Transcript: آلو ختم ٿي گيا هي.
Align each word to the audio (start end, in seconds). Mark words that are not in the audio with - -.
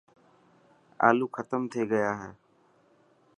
آلو 1.07 1.25
ختم 1.35 1.61
ٿي 1.71 1.81
گيا 1.91 2.09
هي. 2.21 2.31